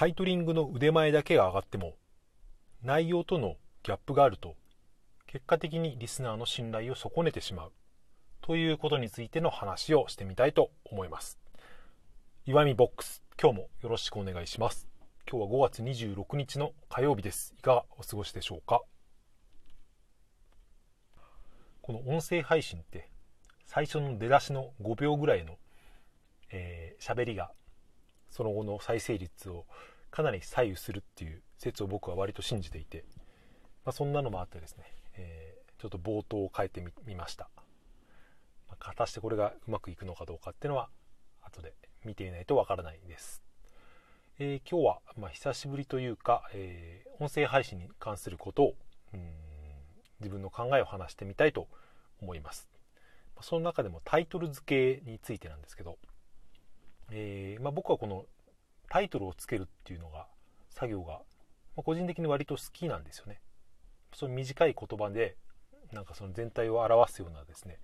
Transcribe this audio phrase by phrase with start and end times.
[0.00, 1.92] タイトリングの腕前だけが上がっても
[2.82, 4.54] 内容とのギャップがあると
[5.26, 7.72] 結果的にリスナーの信頼を損ねてしまう
[8.40, 11.38] ということについての話をしてみたいと思います。
[12.46, 14.88] 岩見ボックス今日もよろしくお願いします。
[15.30, 17.52] 今日は5月26日の火曜日です。
[17.58, 18.80] いかがお過ごしでしょうか？
[21.82, 23.10] この音声配信って
[23.66, 25.56] 最初の出だしの5秒ぐらいの喋、
[26.52, 27.50] えー、りが
[28.30, 29.66] その後の再生率を
[30.10, 33.04] かなり左右するっていう説を僕は割と信じていて、
[33.84, 37.48] まあ、そんなのもあってですね、えー、ちょっと冒頭を変えてみました、
[38.68, 40.88] まあ、果たしてこれがうまくいくのかどうかっていうのは
[41.42, 43.42] 後で見ていないとわからないです、
[44.38, 48.74] えー、今日はま久しぶりというか、えー、音声配信に関することを
[49.14, 49.20] うん
[50.20, 51.66] 自分の考えを話してみたいと
[52.20, 52.68] 思います。
[53.40, 55.96] その中でもタイトル付けについてなんですけど、
[57.10, 58.26] えー、まあ、僕はこの
[58.90, 60.26] タイトルをつけるっていうのが
[60.68, 61.20] 作業が、
[61.76, 63.40] ま個人的に割と好きなんですよね。
[64.12, 65.36] その短い言葉で
[65.92, 67.78] なんかその全体を表すようなですね、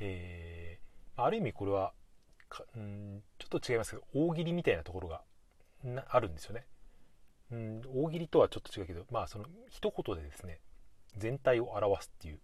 [0.00, 1.92] えー、ある意味これは
[2.78, 5.22] んちょっと違いますけど大喜利みたいなところが
[6.08, 6.64] あるんですよね。
[7.50, 10.60] うん大喜利とはちょっと違うけどまあその一言でですね
[11.18, 12.40] 全体を表すっていう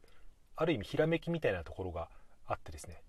[0.56, 2.10] ある意味ひらめきみたいなところが
[2.46, 3.02] あってですね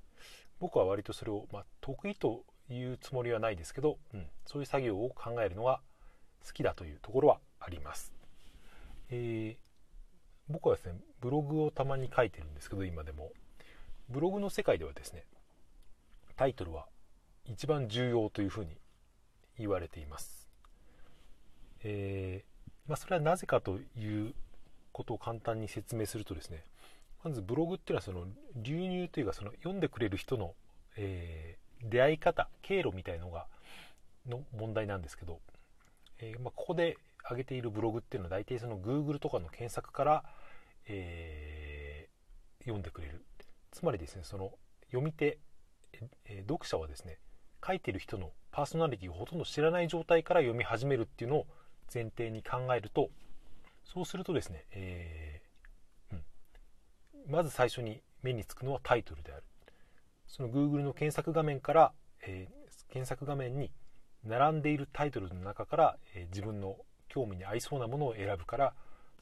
[0.60, 5.80] 僕は割とそれを、まあ、得意というつもりはないですけど、うん、そういう作業を考えるのが
[6.46, 8.12] 好きだというところはあります、
[9.10, 13.32] えー、僕はですねブログをたまに書いてるんですけど今でも。
[14.10, 15.24] ブログの世界ではですね
[16.36, 16.86] タイトルは
[17.46, 18.72] 一番重要というふうに
[19.58, 20.48] 言われています、
[21.84, 24.34] えー、まあ、それはなぜかという
[24.92, 26.64] ことを簡単に説明するとですね
[27.24, 28.26] まずブログっていうのはその
[28.56, 30.54] 流入というかその読んでくれる人の、
[30.98, 33.48] えー、出会い方経路みたいのが
[34.28, 35.40] の問題なんですけど、
[36.20, 36.98] えー、まあ、ここで
[37.30, 40.24] 上げているブログっていうのは大体その Google とかの検索から、
[40.88, 43.26] えー、読んでくれる。
[43.72, 44.52] つまりですねその
[44.88, 45.38] 読み手、
[46.26, 47.20] え読者はですね
[47.66, 51.48] 書いてる人のパーソナリティをほとんど知らない状態から読み始めるっていうのを
[51.94, 53.10] 前提に考えると
[53.84, 59.44] そうするとですね、えー、うん、まず最初に目につくのはタイトルである。
[60.30, 61.92] その Google の検索画面から、
[62.22, 63.72] えー、検索画面に
[64.24, 66.78] 並んでいるタイトルの中から、えー、自分の
[67.10, 68.74] 興味に合いそうなものを選ぶから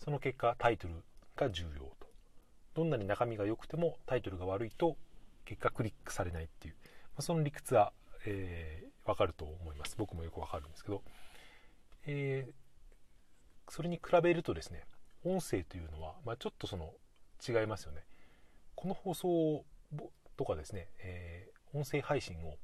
[0.04, 0.94] その結果タイトル
[1.36, 2.08] が重要と。
[2.76, 4.98] どんなに中身が良くてもタイトルが悪いと
[5.46, 7.92] 結果クリックされないっていう、まあ、その理屈は、
[8.26, 9.96] えー、分かると思います。
[9.98, 11.02] 僕もよく分かるんですけど、
[12.06, 12.68] えー
[13.70, 14.84] それに比べるとですね
[15.26, 16.94] 音声というのは、まあ、ちょっとその
[17.48, 18.04] 違いますよね。
[18.76, 19.66] この放送
[20.38, 22.56] とかですね、えー、音声配信を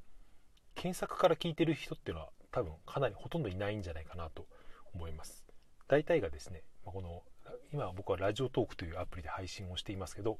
[0.74, 4.46] 検索から聞いてる人っていうのは多分かなりほとんどいないんじゃないかなと
[4.94, 5.44] 思います。
[5.88, 7.22] 大体がですね、この
[7.72, 10.38] 今僕はラジオトークというアプリで配信をしていますけど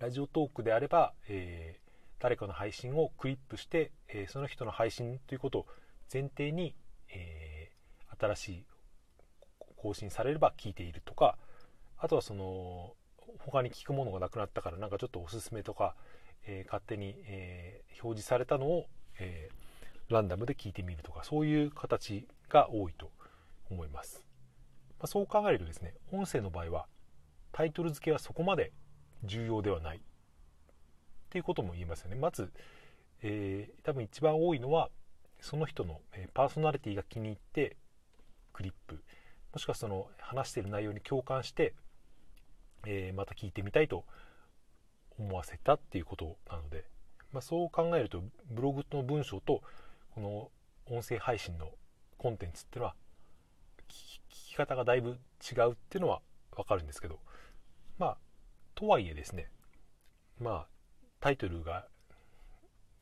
[0.00, 5.66] ラジオトークであれば、えー、誰かの配信をクリップして、えー、その人の配信ということを
[6.12, 6.74] 前提に、
[7.10, 8.64] えー、新しい
[9.76, 11.36] 更新されれば聞いているとか
[11.96, 12.94] あとはその
[13.38, 15.94] 他に聞くものがなくなったからなんかちょっとおすすめとか、
[16.46, 18.86] えー、勝手に、えー、表示されたのを、
[19.18, 23.10] えー、ランダムで聞いてみるとかそういう形が多いと
[23.70, 24.24] 思います、
[24.98, 26.86] まあ、そう考えるとですね音声の場合は
[27.54, 28.72] タイトル付けはそこまで
[29.22, 29.98] 重要ではない。
[29.98, 30.00] っ
[31.30, 32.16] ていうことも言えますよね。
[32.16, 32.52] まず、
[33.22, 34.90] え、多分一番多いのは
[35.40, 37.76] その人の、えパーソナリティが気に入って
[38.52, 39.02] クリップ。
[39.52, 41.74] もしくはその話している内容に共感して、
[42.86, 44.04] えー、また聞いてみたいと
[45.18, 46.84] 思わせたっていうことなので、
[47.32, 49.62] まあ、そう考えるとブログの文章と
[50.14, 50.50] この
[50.86, 51.70] 音声配信の
[52.18, 52.94] コンテンツっていうのは
[53.88, 56.20] 聞き方がだいぶ違うっていうのは
[56.56, 57.18] 分かるんですけど
[57.98, 58.16] まあ
[58.74, 59.48] とはいえですね
[60.40, 60.66] まあ
[61.20, 61.86] タイトルが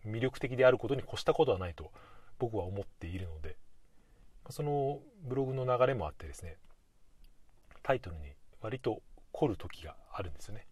[0.06, 1.91] 魅力的であることに越したことはないと
[2.38, 3.56] 僕は思っているので
[4.50, 6.56] そのブログの流れもあってですね
[7.83, 10.66] タイトルに割と凝る時があるんですよね。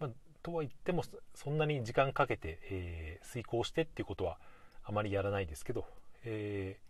[0.00, 0.10] まあ、
[0.42, 1.02] とは言っても
[1.34, 4.38] そんなに時間かけて、えー、遂行してっていうことは
[4.84, 5.84] あまりやらないですけど、
[6.24, 6.88] えー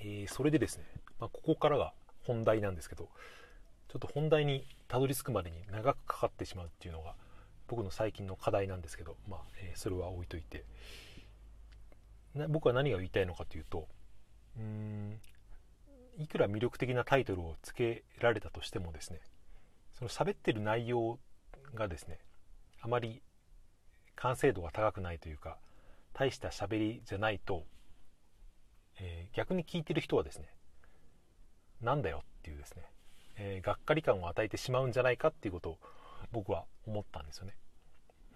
[0.00, 0.84] えー、それでですね、
[1.20, 1.92] まあ、ここからが
[2.24, 3.08] 本題なんですけど
[3.88, 7.14] ちょっと本題にたどり着くまでに長くかかってしまうっていうのが
[7.68, 10.64] 僕の最近の課題なんですけど、まあえー、それは置いといて
[12.48, 13.86] 僕は何が言いたいのかというと
[14.58, 15.20] うん
[16.18, 19.20] いくら魅力的なタイトルをつけられたとしてもですね
[20.02, 21.18] その喋ってる内容
[21.74, 22.18] がですね
[22.80, 23.22] あまり
[24.16, 25.58] 完成度が高くないというか
[26.12, 27.64] 大した喋りじゃないと、
[29.00, 30.48] えー、逆に聞いてる人はですね
[31.80, 32.82] なんだよっていうですね、
[33.36, 35.78] えー、がっかり感を与えてしまうんじゃないかっていうことを
[36.32, 37.54] 僕は思ったんですよね。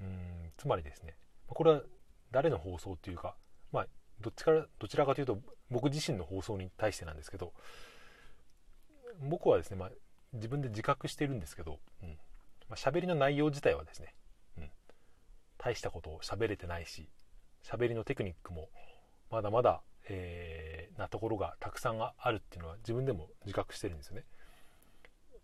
[0.01, 1.15] うんつまりですね
[1.49, 1.83] これは
[2.31, 3.35] 誰の放送というか
[3.73, 3.87] まあ
[4.21, 5.41] どっちからどちらかというと
[5.71, 7.53] 僕自身の放送に対してなんですけど
[9.21, 9.91] 僕はですね、まあ、
[10.33, 12.19] 自分で自覚してるんですけど、うん。
[12.69, 14.15] まあ、喋りの内容自体はですね、
[14.59, 14.71] うん、
[15.59, 17.09] 大したことを喋れてないし
[17.65, 18.69] 喋りのテクニックも
[19.31, 24.25] まだまだ、えー、なところがたくさんあるっていうのは自分でも自覚してるんですよね。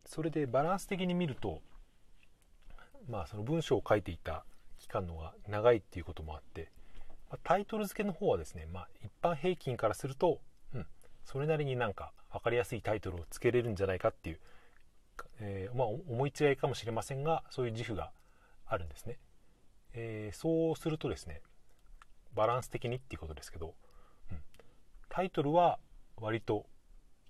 [0.05, 1.63] それでバランス的に見ると
[3.09, 4.45] まあその文章を書いていた
[4.79, 6.71] 期間のが長いっていうこともあって、
[7.31, 10.41] まあ、タイトル付けの方はですね、まあ、一般平均からすると、
[10.75, 10.87] うん、
[11.25, 14.41] それなりになんか分かりやすいタイトルを付けれるんじゃないかっていう、
[15.41, 18.11] えー、まあ、思い違いかもしれませんがそういう自負が
[18.67, 19.19] あるんですね、
[19.95, 21.41] えー、そうするとですね
[22.35, 23.75] バランス的にっていうことですけど、
[24.31, 24.39] うん、
[25.09, 25.79] タイトルは
[26.17, 26.67] 割と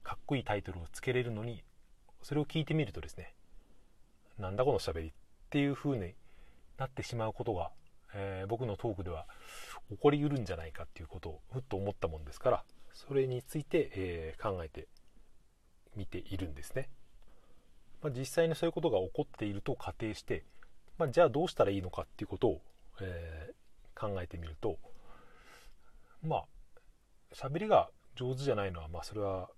[0.03, 1.63] かっこいいタイトルをつけれるのに
[2.23, 3.35] それを聞いてみるとですね
[4.39, 5.13] なんだこのしゃべりっ
[5.51, 6.15] ていう風に
[6.79, 7.71] なってしまうことが、
[8.15, 9.27] えー、僕のトークでは
[9.91, 14.89] 起こりうるんじゃないかっていうことをふっと思ったもんですからそれについて、えー、考えて
[15.97, 16.89] みているんですね、
[18.03, 20.45] まあ、実際にそういうことが起こっていると仮定して、
[20.99, 22.61] まあ、じゃあどうしたらいいのかっていうことを、
[23.01, 24.79] えー、考えてみると
[26.27, 26.45] まあ
[27.35, 29.49] 喋りが上手じゃないのはまあそれは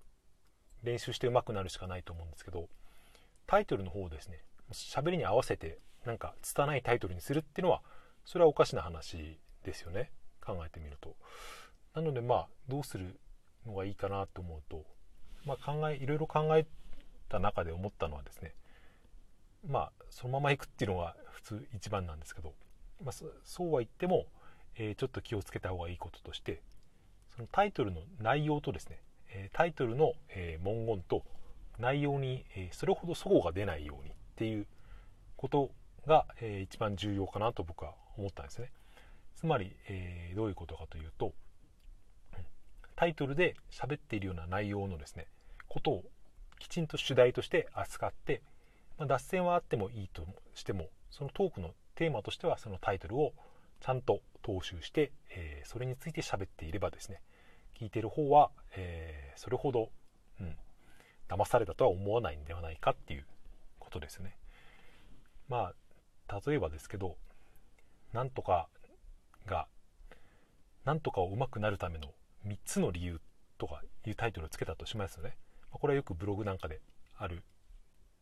[0.82, 2.68] 練習して上手くなるしかないと思うんですけど
[3.46, 4.40] タイトルの方をですね
[4.72, 7.80] 喋りに合わせてなんか拙いタイトルにするっていうのは
[8.24, 10.10] それはおかしな話ですよね。
[10.44, 11.16] 考えてみると。
[11.94, 13.18] なのでまあどうする
[13.66, 14.84] のがいいかなと思うと、
[15.46, 16.66] まあ、考えいろいろ考え
[17.28, 18.54] た中で思ったのはですね
[19.66, 22.52] まあそのままいくっていうのが普通一番なんですけど、
[23.02, 24.26] まあ、そうは言っても、
[24.76, 26.62] えー、ちょっと気をつけた方がいいこととして
[27.34, 29.00] そのタイトルの内容とですね
[29.52, 31.24] タイトルのえ文言と
[31.80, 34.66] 内容にえそれほど齟齬が出ないようにっていう
[35.36, 35.70] こと
[36.06, 36.26] が
[36.62, 38.70] 一番重要かなと僕は思ったんですね。
[39.34, 41.32] つまりえどういうことかというと
[42.96, 45.26] タイトルで喋っているような内容のですね
[45.68, 46.04] ことを
[46.64, 48.40] きちんと主題として扱って、
[48.96, 53.34] まあ、脱線はあってもいいとしてもそのトークのテーマとしてはそのタイトルを
[53.82, 57.20] ちゃんと踏襲して、えー、それについて喋っていればですね
[57.78, 59.90] 聞いてる方は、えー、それほど、
[60.40, 60.56] うん、
[61.28, 63.26] 騙されたとは思わないんではないかっていう
[63.78, 64.34] ことですね。
[65.50, 65.74] ま
[66.28, 67.16] あ例えばですけど
[68.14, 68.68] なんとか
[69.44, 69.66] が
[70.86, 72.08] なんとかをうまくなるための
[72.46, 73.20] 3つの理由
[73.58, 75.36] とかいうタイトルをつけたとしますよね。
[75.78, 76.80] これはよくブログなんかで
[77.18, 77.42] ある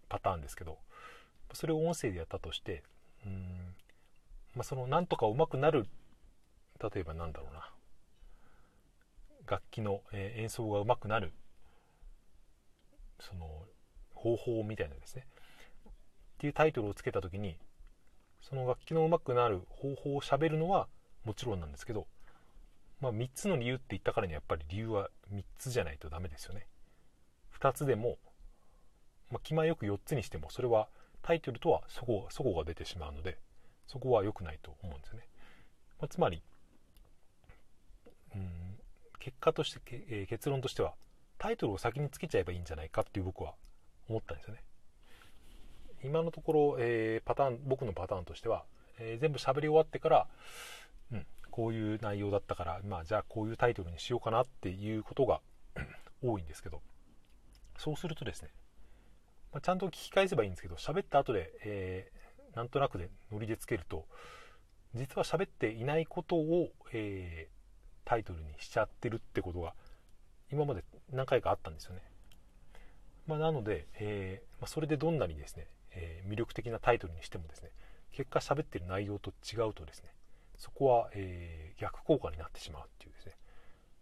[0.08, 0.78] パターンですけど
[1.52, 2.82] それを音声でやったとして
[3.26, 3.75] うん、
[4.54, 5.87] まあ、そのなんとかうまくなる
[6.82, 7.69] 例えばなんだろうな。
[9.46, 11.32] 楽器の、え演奏がうまくなる
[13.20, 13.46] その
[14.14, 15.26] 方法みたいなですね。
[15.87, 15.93] っ
[16.38, 17.56] ていうタイトルをつけた時に
[18.40, 20.88] その楽器のうまくなる方法をしゃべるのは
[21.25, 22.06] もちろんなんですけど、
[23.00, 26.66] まあ、3つの理由って言ったからにはやっぱり理由は3つじゃないとダメですよね。
[27.62, 28.19] 2つでも、
[29.31, 30.88] まあ、気前よく4つにしてもそれは
[31.23, 33.38] タイトルとはそこそこが出てしまうので
[33.87, 35.29] そこは良くないと思うんですよね、
[36.00, 36.43] まあ、つまり
[38.35, 38.79] うん
[39.20, 40.94] 結果として、えー、結論としては
[41.38, 43.52] タイトルを先につけちゃえばいいんじゃないかっていう僕は
[44.09, 44.62] 思ったんですよね。
[46.04, 48.64] 今のところ、えー、パターン僕のパターンとしては、
[48.99, 50.26] えー、全部喋り終わってから、
[51.12, 55.40] うん、こういう内容だったから、まあ、じゃあこういうタイトルにしようかなっていうことが
[56.23, 56.81] 多いんですけど。
[57.83, 58.51] そうするとですね、
[59.53, 64.07] まあ、ちゃんと聞き返せばいいんですけど喋った後で、えー、なんとなくでノリでつけると
[64.95, 69.75] 実は喋っていないことを、えー、タイトルにしちゃってるってことが
[70.53, 72.03] 今まで何回かあったんですよね。
[73.27, 77.71] まあ、なので、えー、まあ、それでどんなにですね、え、魅力的なタイトルにしてもですね
[78.12, 80.11] 結果喋ってる内容と違うとですね
[80.57, 83.33] そこは、えー、逆効果になってしまうっていうですね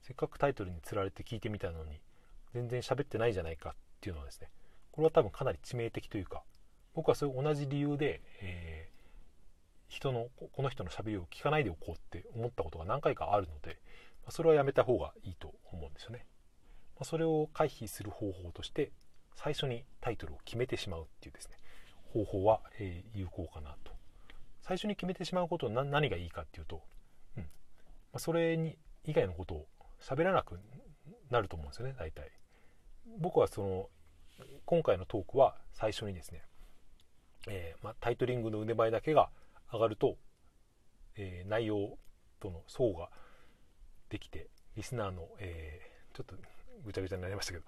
[0.02, 2.00] せっかくタイトルにつられて聞いてみたのに
[2.54, 4.48] 全然喋ってないじゃないかっていうのはですね
[4.92, 6.42] これは多分かなり致命的というか
[6.94, 13.78] 僕はそういう同じ理由で、えー、人のこの人のしゃべりを聞かないでおこうって思ったことが何回かあるので、
[14.28, 16.26] それはやめた方がいいと思うんですよね。
[16.98, 18.90] まそれを回避する方法として
[19.34, 21.56] 最初にタイトルを決めてしまうっていうですね
[22.12, 23.92] 方法は、え有効かなと。
[24.62, 26.82] 最初に決めてしまうことは何がいいかっていうと、
[27.36, 27.42] うん。
[27.42, 27.48] ま
[28.14, 29.66] あ、それに以外のことを
[30.00, 30.58] 喋らなく
[31.30, 32.30] なると思うんですよね大体。
[33.18, 33.88] 僕はその
[34.64, 36.42] 今回のトークは最初にですね、
[37.48, 39.30] えー、まあ、タイトリングの腕前だけが
[39.72, 40.16] 上がると、
[41.16, 41.98] えー、内容
[42.40, 43.08] との相が
[44.08, 46.34] できてリスナーの、えー、ちょっと
[46.84, 47.64] ぐちゃぐちゃになりましたけど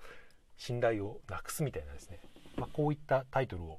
[0.57, 2.21] 信頼をなくすみたいなですね、
[2.57, 3.79] まあ、こういったタイトルを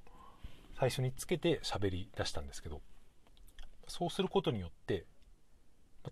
[0.77, 2.81] 最初につけて喋り出したんですけど
[3.87, 5.05] そうすることによって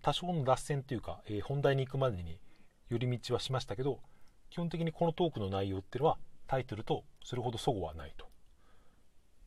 [0.00, 2.38] 多少の脱線というか、えー、本題に行くまでに
[2.88, 4.00] 寄り道はしましたけど
[4.52, 8.26] 基本的にこのトークの内容っていうのはタイトルとそれほど齟齬はないと。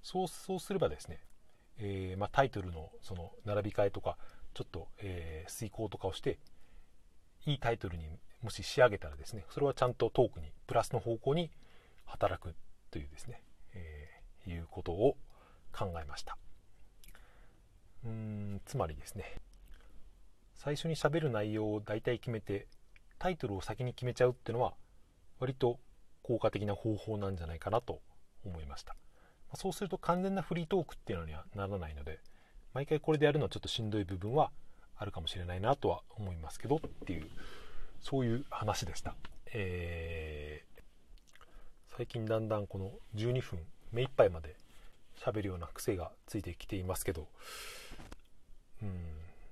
[0.01, 1.19] そうそうすればですね、
[1.77, 4.17] えー、まあ、タイトルのその並び替えとか
[4.55, 6.39] ちょっと、えー、遂行とかをして
[7.45, 8.05] いいタイトルに
[8.41, 11.51] もし仕上げたらですねそれはちゃんとトークにプラスの方向に
[12.05, 12.55] 働く
[12.89, 13.43] というですね、
[13.75, 15.17] えー、いうことを
[15.71, 16.35] 考えました。
[18.05, 19.35] うんつまりですね
[20.55, 22.67] 最初にしゃべる内容を大体決めて
[23.19, 24.74] タイトルを先に決めちゃうっていうのは
[25.39, 25.79] 割と
[26.23, 28.01] 効果的な方法なんじゃないかなと
[28.45, 28.95] 思いました。
[29.55, 32.19] そうすると完全なフリートークっていうのにはならないので
[32.73, 34.51] 毎回これでやるのはちょっとしんどい部分は
[34.97, 37.27] あるかもしれないなとは思いますけどっていう
[38.01, 39.15] そういう話でした、
[39.53, 40.81] えー、
[41.97, 43.59] 最近だんだんこの12分
[43.91, 44.55] 目いっぱいまで
[45.17, 47.27] 喋るような癖がついてきていますけど
[48.83, 48.91] うん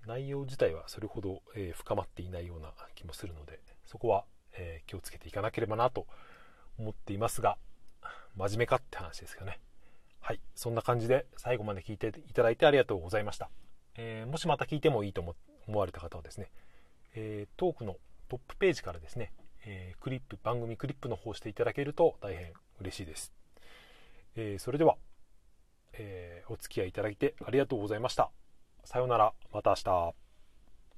[0.05, 4.23] 内容自体はそれほど、えー、深まっていないような気もするのでそこは、
[4.53, 6.07] えー、気をつけていかなければなと
[6.77, 7.57] 思っていますが
[8.35, 9.59] 真面目かって話ですよね。
[10.19, 13.49] はいそんな感じで最後まで聞いていただいてありがとうございました、
[13.95, 15.21] えー、もしまた聞いてもいいと
[15.67, 16.49] 思われた方はですね、
[17.13, 17.97] えートークの
[18.29, 19.33] トップページからですね、
[19.65, 23.33] えクリップ番組クリップの方をしていただけると大変嬉しいです、
[24.35, 24.95] えそれでは、
[25.93, 28.31] えお付き合いいただいてありがとうございました。
[28.85, 29.33] さようなら。
[29.51, 30.22] また明日。